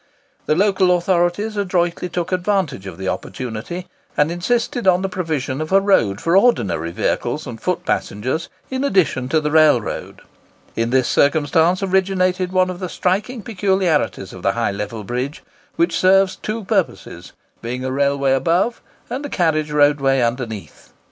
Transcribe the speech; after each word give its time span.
The 0.47 0.55
local 0.55 0.97
authorities 0.97 1.55
adroitly 1.55 2.09
took 2.09 2.31
advantage 2.31 2.87
of 2.87 2.97
the 2.97 3.07
opportunity, 3.07 3.85
and 4.17 4.31
insisted 4.31 4.87
on 4.87 5.03
the 5.03 5.09
provision 5.09 5.61
of 5.61 5.71
a 5.71 5.79
road 5.79 6.19
for 6.19 6.35
ordinary 6.35 6.89
vehicles 6.89 7.45
and 7.45 7.61
foot 7.61 7.85
passengers 7.85 8.49
in 8.71 8.83
addition 8.83 9.29
to 9.29 9.39
the 9.39 9.51
railroad. 9.51 10.21
In 10.75 10.89
this 10.89 11.07
circumstance 11.07 11.83
originated 11.83 12.51
one 12.51 12.71
of 12.71 12.79
the 12.79 12.89
striking 12.89 13.43
peculiarities 13.43 14.33
of 14.33 14.41
the 14.41 14.53
High 14.53 14.71
Level 14.71 15.03
Bridge, 15.03 15.43
which 15.75 15.95
serves 15.99 16.35
two 16.35 16.63
purposes, 16.63 17.33
being 17.61 17.85
a 17.85 17.91
railway 17.91 18.33
above 18.33 18.81
and 19.07 19.23
a 19.23 19.29
carriage 19.29 19.69
roadway 19.69 20.21
underneath. 20.21 20.93